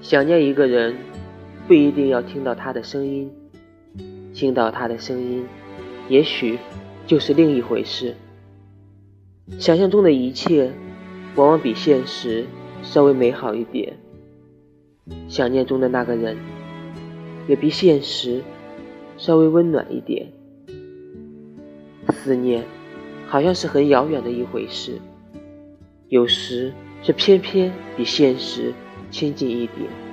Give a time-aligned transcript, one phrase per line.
[0.00, 0.96] 想念一个人，
[1.66, 3.30] 不一定要听到他的声音，
[4.32, 5.46] 听到他的声音，
[6.08, 6.58] 也许
[7.06, 8.14] 就是另一回事。
[9.58, 10.70] 想象中的一切，
[11.34, 12.46] 往往比现实
[12.82, 13.96] 稍微美好一点。
[15.28, 16.36] 想念中的那个人，
[17.48, 18.42] 也比现实
[19.16, 20.28] 稍微温暖一点。
[22.10, 22.64] 思念，
[23.26, 24.98] 好像是很遥远的一回事，
[26.08, 26.72] 有时
[27.02, 28.72] 却偏偏比现实
[29.10, 30.07] 亲近一点。